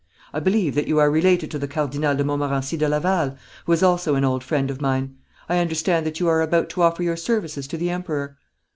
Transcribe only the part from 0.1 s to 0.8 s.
I believe